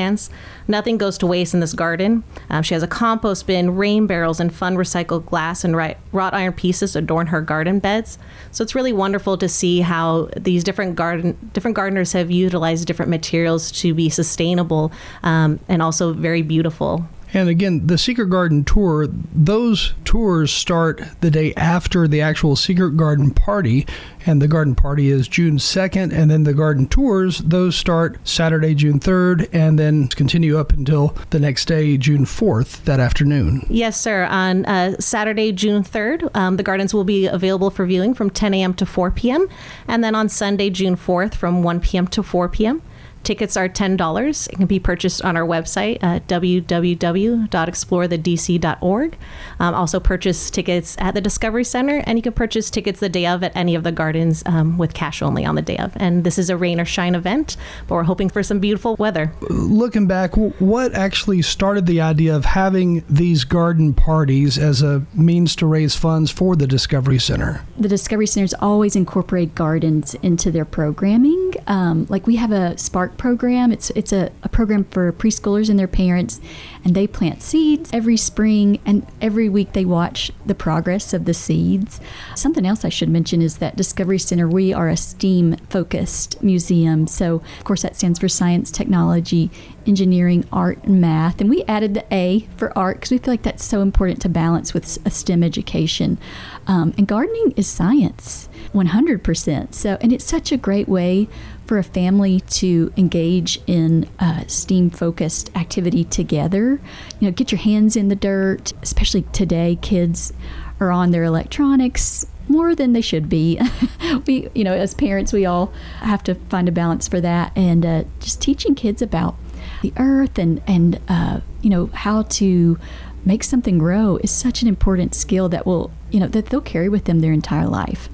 Nothing 0.66 0.98
goes 0.98 1.18
to 1.18 1.26
waste 1.26 1.54
in 1.54 1.60
this 1.60 1.74
garden. 1.74 2.24
Um, 2.50 2.62
she 2.62 2.74
has 2.74 2.82
a 2.82 2.86
compost 2.86 3.46
bin, 3.46 3.76
rain 3.76 4.06
barrels, 4.06 4.40
and 4.40 4.54
fun 4.54 4.76
recycled 4.76 5.26
glass 5.26 5.64
and 5.64 5.76
wrought 5.76 6.34
iron 6.34 6.52
pieces 6.52 6.96
adorn 6.96 7.28
her 7.28 7.40
garden 7.40 7.78
beds. 7.78 8.18
So 8.50 8.62
it's 8.62 8.74
really 8.74 8.92
wonderful 8.92 9.36
to 9.38 9.48
see 9.48 9.80
how 9.80 10.28
these 10.36 10.64
different 10.64 10.96
garden 10.96 11.36
different 11.52 11.74
gardeners 11.74 12.12
have 12.12 12.30
utilized 12.30 12.86
different 12.86 13.10
materials 13.10 13.72
to 13.72 13.94
be 13.94 14.08
sustainable 14.08 14.92
um, 15.22 15.60
and 15.68 15.82
also 15.82 16.12
very 16.12 16.42
beautiful. 16.42 17.06
And 17.34 17.48
again, 17.48 17.86
the 17.86 17.98
Secret 17.98 18.26
Garden 18.26 18.64
tour, 18.64 19.06
those 19.34 19.92
tours 20.04 20.50
start 20.50 21.02
the 21.20 21.30
day 21.30 21.52
after 21.54 22.08
the 22.08 22.20
actual 22.20 22.56
Secret 22.56 22.96
Garden 22.96 23.30
party. 23.32 23.86
And 24.26 24.42
the 24.42 24.48
garden 24.48 24.74
party 24.74 25.08
is 25.10 25.28
June 25.28 25.56
2nd. 25.56 26.12
And 26.12 26.30
then 26.30 26.44
the 26.44 26.54
garden 26.54 26.86
tours, 26.86 27.38
those 27.38 27.76
start 27.76 28.18
Saturday, 28.24 28.74
June 28.74 29.00
3rd, 29.00 29.48
and 29.52 29.78
then 29.78 30.08
continue 30.08 30.58
up 30.58 30.72
until 30.72 31.16
the 31.30 31.40
next 31.40 31.66
day, 31.66 31.96
June 31.96 32.24
4th, 32.24 32.84
that 32.84 33.00
afternoon. 33.00 33.66
Yes, 33.68 33.98
sir. 33.98 34.24
On 34.24 34.64
uh, 34.66 34.96
Saturday, 34.98 35.52
June 35.52 35.82
3rd, 35.82 36.34
um, 36.34 36.56
the 36.56 36.62
gardens 36.62 36.92
will 36.92 37.04
be 37.04 37.26
available 37.26 37.70
for 37.70 37.86
viewing 37.86 38.14
from 38.14 38.30
10 38.30 38.54
a.m. 38.54 38.74
to 38.74 38.86
4 38.86 39.10
p.m. 39.10 39.48
And 39.86 40.02
then 40.02 40.14
on 40.14 40.28
Sunday, 40.28 40.70
June 40.70 40.96
4th, 40.96 41.34
from 41.34 41.62
1 41.62 41.80
p.m. 41.80 42.06
to 42.08 42.22
4 42.22 42.48
p.m. 42.48 42.82
Tickets 43.28 43.58
are 43.58 43.68
$10. 43.68 44.48
It 44.48 44.56
can 44.56 44.64
be 44.64 44.78
purchased 44.78 45.22
on 45.22 45.36
our 45.36 45.46
website 45.46 46.02
at 46.02 46.26
www.explorethedc.org. 46.28 49.18
Um, 49.60 49.74
also, 49.74 50.00
purchase 50.00 50.50
tickets 50.50 50.96
at 50.98 51.12
the 51.12 51.20
Discovery 51.20 51.64
Center, 51.64 52.02
and 52.06 52.16
you 52.16 52.22
can 52.22 52.32
purchase 52.32 52.70
tickets 52.70 53.00
the 53.00 53.10
day 53.10 53.26
of 53.26 53.44
at 53.44 53.54
any 53.54 53.74
of 53.74 53.84
the 53.84 53.92
gardens 53.92 54.42
um, 54.46 54.78
with 54.78 54.94
cash 54.94 55.20
only 55.20 55.44
on 55.44 55.56
the 55.56 55.60
day 55.60 55.76
of. 55.76 55.92
And 55.96 56.24
this 56.24 56.38
is 56.38 56.48
a 56.48 56.56
rain 56.56 56.80
or 56.80 56.86
shine 56.86 57.14
event, 57.14 57.58
but 57.86 57.96
we're 57.96 58.04
hoping 58.04 58.30
for 58.30 58.42
some 58.42 58.60
beautiful 58.60 58.96
weather. 58.96 59.30
Looking 59.50 60.06
back, 60.06 60.34
what 60.34 60.94
actually 60.94 61.42
started 61.42 61.84
the 61.84 62.00
idea 62.00 62.34
of 62.34 62.46
having 62.46 63.04
these 63.10 63.44
garden 63.44 63.92
parties 63.92 64.56
as 64.56 64.80
a 64.80 65.04
means 65.12 65.54
to 65.56 65.66
raise 65.66 65.94
funds 65.94 66.30
for 66.30 66.56
the 66.56 66.66
Discovery 66.66 67.18
Center? 67.18 67.62
The 67.76 67.88
Discovery 67.88 68.26
Centers 68.26 68.54
always 68.54 68.96
incorporate 68.96 69.54
gardens 69.54 70.14
into 70.22 70.50
their 70.50 70.64
programming. 70.64 71.47
Um, 71.68 72.06
like 72.08 72.26
we 72.26 72.36
have 72.36 72.50
a 72.50 72.76
Spark 72.78 73.18
program. 73.18 73.70
It's 73.70 73.90
it's 73.90 74.12
a, 74.12 74.32
a 74.42 74.48
program 74.48 74.84
for 74.84 75.12
preschoolers 75.12 75.68
and 75.68 75.78
their 75.78 75.86
parents, 75.86 76.40
and 76.82 76.94
they 76.94 77.06
plant 77.06 77.42
seeds 77.42 77.90
every 77.92 78.16
spring, 78.16 78.80
and 78.86 79.06
every 79.20 79.50
week 79.50 79.74
they 79.74 79.84
watch 79.84 80.32
the 80.46 80.54
progress 80.54 81.12
of 81.12 81.26
the 81.26 81.34
seeds. 81.34 82.00
Something 82.34 82.64
else 82.64 82.86
I 82.86 82.88
should 82.88 83.10
mention 83.10 83.42
is 83.42 83.58
that 83.58 83.76
Discovery 83.76 84.18
Center, 84.18 84.48
we 84.48 84.72
are 84.72 84.88
a 84.88 84.96
STEAM 84.96 85.58
focused 85.68 86.42
museum. 86.42 87.06
So, 87.06 87.42
of 87.58 87.64
course, 87.64 87.82
that 87.82 87.96
stands 87.96 88.18
for 88.18 88.28
science, 88.28 88.70
technology, 88.70 89.50
engineering, 89.86 90.46
art, 90.50 90.82
and 90.84 91.00
math. 91.02 91.40
And 91.40 91.50
we 91.50 91.64
added 91.64 91.92
the 91.92 92.04
A 92.10 92.48
for 92.56 92.76
art 92.78 92.96
because 92.96 93.10
we 93.10 93.18
feel 93.18 93.32
like 93.32 93.42
that's 93.42 93.64
so 93.64 93.82
important 93.82 94.22
to 94.22 94.28
balance 94.30 94.72
with 94.72 94.98
a 95.04 95.10
STEM 95.10 95.42
education. 95.42 96.18
Um, 96.66 96.94
and 96.96 97.06
gardening 97.06 97.52
is 97.56 97.66
science, 97.66 98.48
100%. 98.72 99.74
So, 99.74 99.98
and 100.00 100.12
it's 100.12 100.24
such 100.24 100.50
a 100.50 100.56
great 100.56 100.88
way 100.88 101.28
for 101.68 101.78
a 101.78 101.84
family 101.84 102.40
to 102.40 102.90
engage 102.96 103.60
in 103.66 104.08
a 104.18 104.48
STEAM 104.48 104.88
focused 104.88 105.54
activity 105.54 106.02
together. 106.02 106.80
You 107.20 107.28
know, 107.28 107.30
get 107.30 107.52
your 107.52 107.60
hands 107.60 107.94
in 107.94 108.08
the 108.08 108.16
dirt, 108.16 108.72
especially 108.82 109.22
today, 109.32 109.78
kids 109.82 110.32
are 110.80 110.90
on 110.90 111.10
their 111.10 111.24
electronics 111.24 112.26
more 112.48 112.74
than 112.74 112.94
they 112.94 113.02
should 113.02 113.28
be. 113.28 113.60
we, 114.26 114.48
you 114.54 114.64
know, 114.64 114.72
as 114.72 114.94
parents, 114.94 115.30
we 115.32 115.44
all 115.44 115.70
have 116.00 116.22
to 116.24 116.34
find 116.34 116.68
a 116.68 116.72
balance 116.72 117.06
for 117.06 117.20
that, 117.20 117.52
and 117.54 117.84
uh, 117.84 118.04
just 118.20 118.40
teaching 118.40 118.74
kids 118.74 119.02
about 119.02 119.36
the 119.82 119.92
earth 119.98 120.38
and 120.38 120.62
and 120.66 120.98
uh, 121.08 121.40
you 121.60 121.68
know 121.68 121.86
how 121.92 122.22
to 122.22 122.78
make 123.26 123.44
something 123.44 123.76
grow 123.76 124.16
is 124.22 124.30
such 124.30 124.62
an 124.62 124.68
important 124.68 125.14
skill 125.14 125.48
that 125.50 125.66
will 125.66 125.90
you 126.10 126.18
know 126.18 126.28
that 126.28 126.46
they'll 126.46 126.60
carry 126.62 126.88
with 126.88 127.04
them 127.04 127.20
their 127.20 127.32
entire 127.32 127.66
life. 127.66 128.08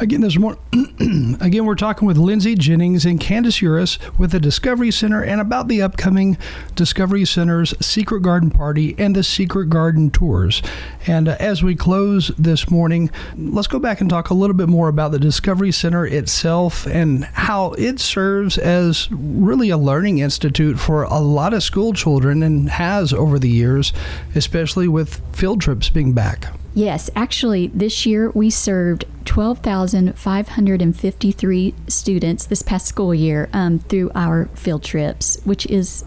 Again, 0.00 0.20
there's 0.20 0.38
more. 0.38 0.58
again, 0.72 1.64
we're 1.64 1.74
talking 1.74 2.06
with 2.06 2.16
Lindsay 2.16 2.54
Jennings 2.54 3.04
and 3.04 3.20
Candace 3.20 3.60
Uris 3.60 3.98
with 4.18 4.32
the 4.32 4.40
Discovery 4.40 4.90
Center 4.90 5.22
and 5.22 5.40
about 5.40 5.68
the 5.68 5.82
upcoming 5.82 6.36
Discovery 6.74 7.24
Center's 7.24 7.74
Secret 7.84 8.20
Garden 8.22 8.50
Party 8.50 8.94
and 8.98 9.14
the 9.14 9.22
Secret 9.22 9.70
Garden 9.70 10.10
Tours. 10.10 10.62
And 11.06 11.28
uh, 11.28 11.36
as 11.38 11.62
we 11.62 11.74
close 11.74 12.28
this 12.38 12.70
morning, 12.70 13.10
let's 13.36 13.68
go 13.68 13.78
back 13.78 14.00
and 14.00 14.10
talk 14.10 14.30
a 14.30 14.34
little 14.34 14.56
bit 14.56 14.68
more 14.68 14.88
about 14.88 15.12
the 15.12 15.18
Discovery 15.18 15.72
Center 15.72 16.06
itself 16.06 16.86
and 16.86 17.24
how 17.24 17.72
it 17.72 18.00
serves 18.00 18.58
as 18.58 19.08
really 19.10 19.70
a 19.70 19.78
learning 19.78 20.18
institute 20.18 20.78
for 20.78 21.04
a 21.04 21.20
lot 21.20 21.54
of 21.54 21.62
school 21.62 21.92
children 21.92 22.42
and 22.42 22.68
has 22.68 23.12
over 23.12 23.38
the 23.38 23.50
years, 23.50 23.92
especially 24.34 24.88
with 24.88 25.20
field 25.34 25.60
trips 25.60 25.88
being 25.88 26.12
back. 26.12 26.52
Yes, 26.74 27.08
actually, 27.14 27.68
this 27.68 28.04
year 28.04 28.30
we 28.30 28.50
served 28.50 29.04
12,553 29.26 31.74
students 31.86 32.46
this 32.46 32.62
past 32.62 32.86
school 32.86 33.14
year 33.14 33.48
um, 33.52 33.78
through 33.78 34.10
our 34.16 34.46
field 34.54 34.82
trips, 34.82 35.38
which 35.44 35.66
is 35.66 36.04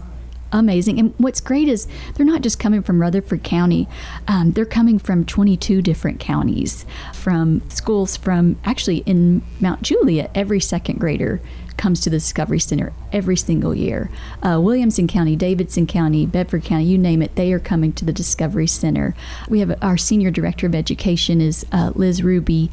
amazing. 0.52 0.98
And 0.98 1.14
what's 1.16 1.40
great 1.40 1.68
is 1.68 1.88
they're 2.14 2.26
not 2.26 2.42
just 2.42 2.58
coming 2.58 2.82
from 2.82 3.00
Rutherford 3.00 3.44
County, 3.44 3.88
um, 4.26 4.52
they're 4.52 4.66
coming 4.66 4.98
from 4.98 5.24
22 5.24 5.80
different 5.80 6.20
counties, 6.20 6.84
from 7.14 7.62
schools 7.70 8.18
from 8.18 8.58
actually 8.64 8.98
in 8.98 9.40
Mount 9.60 9.80
Juliet, 9.80 10.30
every 10.34 10.60
second 10.60 11.00
grader 11.00 11.40
comes 11.78 12.00
to 12.00 12.10
the 12.10 12.18
Discovery 12.18 12.58
Center 12.58 12.92
every 13.12 13.36
single 13.36 13.74
year. 13.74 14.10
Uh, 14.42 14.60
Williamson 14.60 15.06
County, 15.06 15.36
Davidson 15.36 15.86
County, 15.86 16.26
Bedford 16.26 16.64
County, 16.64 16.84
you 16.84 16.98
name 16.98 17.22
it, 17.22 17.34
they 17.36 17.52
are 17.52 17.58
coming 17.58 17.92
to 17.94 18.04
the 18.04 18.12
Discovery 18.12 18.66
Center. 18.66 19.14
We 19.48 19.60
have 19.60 19.78
our 19.82 19.96
senior 19.96 20.30
director 20.30 20.66
of 20.66 20.74
education 20.74 21.40
is 21.40 21.64
uh, 21.72 21.92
Liz 21.94 22.22
Ruby, 22.22 22.70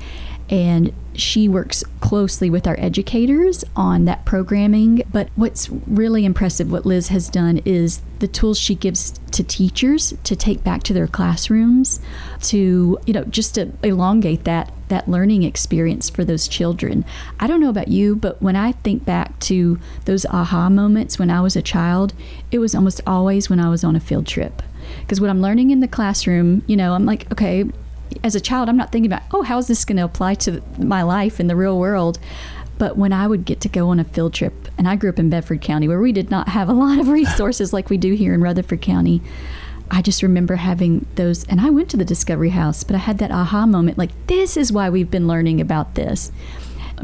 and 0.50 0.94
she 1.14 1.48
works 1.48 1.84
closely 2.02 2.50
with 2.50 2.68
our 2.68 2.76
educators 2.80 3.64
on 3.76 4.06
that 4.06 4.26
programming. 4.26 5.02
But 5.12 5.30
what's 5.36 5.70
really 5.70 6.26
impressive, 6.26 6.72
what 6.72 6.86
Liz 6.86 7.08
has 7.08 7.30
done, 7.30 7.62
is 7.66 8.02
the 8.20 8.28
tools 8.28 8.60
she 8.60 8.76
gives 8.76 9.12
to 9.32 9.44
teachers 9.44 10.14
to 10.24 10.36
take 10.36 10.64
back 10.64 10.84
to 10.84 10.94
their 10.94 11.08
classrooms 11.08 12.00
to, 12.44 12.98
you 13.06 13.14
know, 13.14 13.24
just 13.26 13.56
to 13.56 13.72
elongate 13.84 14.44
that 14.44 14.72
that 14.88 15.10
learning 15.10 15.42
experience 15.42 16.12
for 16.12 16.24
those 16.24 16.48
children. 16.48 17.04
I 17.40 17.48
don't 17.48 17.60
know 17.60 17.70
about 17.70 17.88
you, 17.88 18.16
but 18.16 18.40
when 18.40 18.56
I 18.56 18.74
think 18.74 19.04
back 19.04 19.40
to 19.42 19.80
those 20.06 20.28
aha 20.28 20.70
moments 20.70 21.18
when 21.18 21.32
I 21.32 21.42
was 21.42 21.56
a 21.56 21.62
child, 21.64 22.14
it 22.52 22.60
was 22.60 22.76
almost 22.76 23.02
always 23.08 23.50
when 23.50 23.60
I 23.60 23.70
was 23.70 23.84
on 23.84 23.96
a 23.96 24.00
field 24.00 24.28
trip. 24.28 24.62
Because 25.02 25.20
what 25.20 25.32
I'm 25.32 25.42
learning 25.42 25.72
in 25.72 25.80
the 25.80 25.88
classroom, 25.88 26.64
you 26.68 26.78
know, 26.78 26.94
I'm 26.94 27.06
like, 27.06 27.32
okay, 27.32 27.66
as 28.24 28.36
a 28.36 28.42
child, 28.42 28.70
I'm 28.70 28.78
not 28.78 28.92
thinking 28.92 29.12
about, 29.12 29.24
oh, 29.34 29.44
how 29.44 29.58
is 29.58 29.68
this 29.68 29.86
going 29.86 29.98
to 29.98 30.04
apply 30.04 30.36
to 30.36 30.62
my 30.78 31.04
life 31.04 31.40
in 31.40 31.48
the 31.48 31.56
real 31.56 31.80
world? 31.80 32.20
But 32.78 32.98
when 32.98 33.14
I 33.14 33.28
would 33.28 33.46
get 33.46 33.62
to 33.62 33.70
go 33.70 33.90
on 33.90 34.00
a 34.00 34.04
field 34.04 34.34
trip, 34.34 34.68
and 34.78 34.88
I 34.88 34.96
grew 34.96 35.10
up 35.10 35.20
in 35.20 35.30
Bedford 35.30 35.62
County 35.62 35.88
where 35.88 36.02
we 36.02 36.12
did 36.12 36.30
not 36.30 36.50
have 36.50 36.68
a 36.70 36.74
lot 36.86 37.00
of 37.00 37.08
resources 37.08 37.74
like 37.74 37.90
we 37.90 37.98
do 37.98 38.14
here 38.14 38.34
in 38.34 38.42
Rutherford 38.42 38.82
County, 38.82 39.22
I 39.92 40.02
just 40.02 40.24
remember 40.24 40.56
having 40.56 41.06
those, 41.16 41.46
and 41.46 41.62
I 41.62 41.70
went 41.70 41.90
to 41.92 41.98
the 41.98 42.06
Discovery 42.06 42.50
House, 42.50 42.84
but 42.84 42.96
I 42.96 43.00
had 43.00 43.20
that 43.20 43.32
aha 43.32 43.66
moment 43.66 43.98
like, 43.98 44.12
this 44.28 44.58
is 44.58 44.72
why 44.72 44.90
we've 44.90 45.12
been 45.12 45.28
learning 45.28 45.62
about 45.62 45.96
this. 45.96 46.32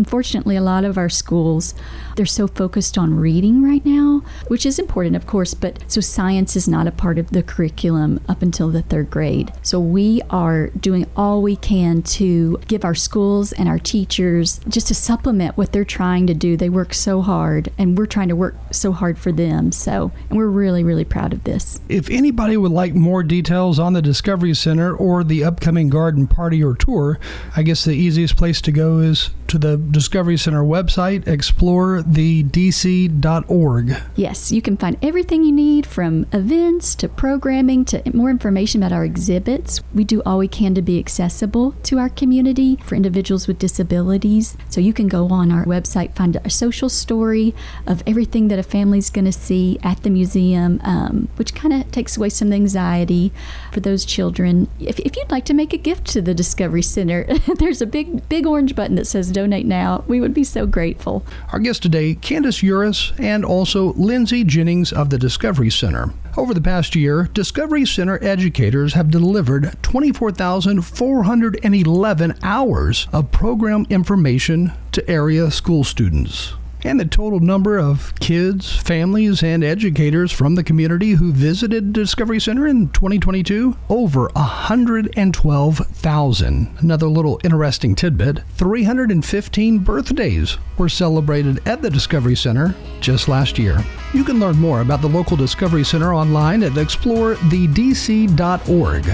Unfortunately, 0.02 0.56
a 0.56 0.64
lot 0.64 0.84
of 0.84 0.98
our 0.98 1.10
schools, 1.10 1.76
they're 2.16 2.26
so 2.26 2.48
focused 2.48 2.98
on 2.98 3.20
reading 3.20 3.62
right 3.62 3.86
now, 3.86 4.24
which 4.48 4.66
is 4.66 4.80
important, 4.80 5.16
of 5.16 5.28
course, 5.28 5.54
but 5.54 5.78
so 5.86 6.02
science 6.02 6.56
is 6.56 6.68
not 6.68 6.88
a 6.88 6.92
part 6.92 7.20
of 7.20 7.30
the 7.30 7.44
curriculum 7.44 8.20
up 8.28 8.42
until 8.42 8.70
the 8.70 8.82
third 8.82 9.12
grade. 9.12 9.54
So 9.62 9.80
we 9.80 10.20
are 10.32 10.70
doing 10.70 11.06
all 11.16 11.44
we 11.44 11.56
can 11.56 12.02
to 12.18 12.58
give 12.68 12.84
our 12.84 12.96
schools 12.96 13.54
and 13.54 13.70
our 13.70 13.78
teachers 13.78 14.60
just 14.68 14.88
to 14.88 14.96
supplement 14.96 15.56
what 15.56 15.72
they're 15.72 15.86
trying 15.86 16.26
to 16.26 16.34
do. 16.34 16.58
They 16.58 16.68
work 16.68 16.96
so 16.96 17.22
hard, 17.22 17.70
and 17.78 17.96
we're 17.96 18.08
trying 18.08 18.30
to 18.30 18.36
work 18.36 18.56
so 18.72 18.92
hard 18.94 19.20
for 19.20 19.32
them. 19.32 19.72
So, 19.72 20.12
and 20.30 20.38
we're 20.40 20.48
really, 20.48 20.84
really 20.84 21.06
proud 21.06 21.32
of 21.32 21.44
this. 21.44 21.80
If 21.90 22.10
anybody 22.10 22.58
would 22.58 22.72
like 22.72 22.96
more 22.96 23.22
details 23.22 23.78
on 23.78 23.94
the 23.94 24.02
Discovery 24.02 24.56
Center 24.56 24.96
or 24.96 25.24
the 25.24 25.44
upcoming 25.44 25.90
garden 25.90 26.26
party 26.26 26.64
or 26.64 26.74
tour, 26.74 27.20
I 27.56 27.62
guess 27.62 27.84
the 27.84 27.94
easiest 27.94 28.36
place 28.36 28.62
to 28.62 28.72
go 28.72 28.98
is 28.98 29.30
to 29.52 29.60
the 29.60 29.76
Discovery 29.76 30.38
Center 30.38 30.64
website, 30.64 31.26
explorethedc.org. 31.26 33.98
Yes, 34.16 34.50
you 34.50 34.62
can 34.62 34.78
find 34.78 34.98
everything 35.02 35.44
you 35.44 35.52
need 35.52 35.86
from 35.86 36.26
events 36.32 36.96
to 36.96 37.10
programming 37.10 37.84
to 37.86 38.02
more 38.16 38.30
information 38.30 38.82
about 38.82 38.96
our 38.96 39.04
exhibits. 39.04 39.82
We 39.94 40.06
do 40.06 40.22
all 40.26 40.38
we 40.38 40.48
can 40.48 40.74
to 40.76 40.82
be 40.82 41.00
accessible 41.00 41.74
to 41.84 42.00
our 42.00 42.08
community 42.08 42.78
for 42.86 42.96
individuals 42.96 43.46
with 43.46 43.60
disabilities. 43.60 44.56
So 44.70 44.80
you 44.80 44.94
can 44.94 45.10
go 45.10 45.28
on 45.28 45.52
our 45.52 45.66
website, 45.66 46.16
find 46.16 46.38
a 46.38 46.50
social 46.50 46.88
story 46.88 47.54
of 47.86 48.02
everything 48.08 48.48
that 48.48 48.60
a 48.60 48.64
family's 48.64 49.10
going 49.10 49.26
to 49.26 49.34
see 49.34 49.78
at 49.84 50.04
the 50.04 50.10
museum, 50.10 50.80
um, 50.86 51.28
which 51.36 51.54
kind 51.54 51.74
of 51.74 51.92
takes 51.92 52.16
away 52.16 52.30
some 52.30 52.54
anxiety 52.54 53.34
for 53.74 53.82
those 53.82 54.06
children. 54.06 54.70
If, 54.80 54.98
if 55.00 55.18
you'd 55.18 55.30
like 55.30 55.44
to 55.46 55.54
make 55.54 55.74
a 55.74 55.78
gift 55.78 56.08
to 56.08 56.22
the 56.22 56.34
Discovery 56.34 56.84
Center, 56.84 57.28
there's 57.58 57.82
a 57.82 57.86
big, 57.86 58.30
big 58.30 58.48
orange 58.48 58.76
button 58.76 58.96
that 58.96 59.08
says 59.08 59.30
donate 59.42 59.66
now. 59.66 60.04
We 60.08 60.22
would 60.22 60.36
be 60.36 60.44
so 60.44 60.68
grateful. 60.68 61.26
Our 61.52 61.58
guest 61.58 61.82
today, 61.82 62.14
Candace 62.16 62.62
Uris, 62.62 63.20
and 63.20 63.44
also 63.44 63.94
Lindsay 63.94 64.44
Jennings 64.44 64.94
of 64.94 65.10
the 65.10 65.18
Discovery 65.18 65.72
Center. 65.72 66.14
Over 66.38 66.54
the 66.54 66.62
past 66.62 66.96
year, 66.96 67.28
Discovery 67.34 67.86
Center 67.86 68.24
educators 68.24 68.94
have 68.94 69.10
delivered 69.10 69.76
24,411 69.82 72.36
hours 72.44 73.08
of 73.12 73.32
program 73.32 73.88
information 73.90 74.74
to 74.92 75.10
area 75.10 75.50
school 75.50 75.84
students. 75.84 76.54
And 76.84 77.00
the 77.00 77.06
total 77.06 77.40
number 77.40 77.78
of 77.78 78.16
kids, 78.20 78.76
families, 78.76 79.44
and 79.44 79.64
educators 79.64 80.32
from 80.32 80.56
the 80.56 80.64
community 80.64 81.12
who 81.12 81.32
visited 81.32 81.94
Discovery 81.94 82.40
Center 82.40 82.66
in 82.68 82.90
2022 82.90 83.78
over 83.90 84.30
112,000. 84.34 86.78
Another 86.80 87.08
little 87.08 87.40
interesting 87.44 87.94
tidbit 87.94 88.40
315 88.56 89.78
birthdays 89.80 90.58
were 90.78 90.90
celebrated 90.90 91.68
at 91.68 91.84
the 91.84 91.90
Discovery 91.90 92.36
Center 92.36 92.76
just 93.00 93.28
last 93.28 93.58
year. 93.60 93.78
You 94.14 94.24
can 94.24 94.40
learn 94.40 94.58
more 94.58 94.82
about 94.82 95.02
the 95.02 95.10
local 95.10 95.38
Discovery 95.38 95.84
Center 95.84 96.14
online 96.14 96.64
at 96.64 96.72
exploredc.org. 96.74 99.08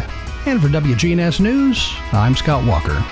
And 0.45 0.61
for 0.61 0.67
WGNS 0.69 1.39
News, 1.41 1.91
I'm 2.13 2.35
Scott 2.35 2.65
Walker. 2.65 3.03